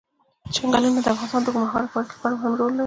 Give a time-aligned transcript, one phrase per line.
[0.55, 2.79] چنګلونه د افغانستان د اوږدمهاله پایښت لپاره مهم رول لري.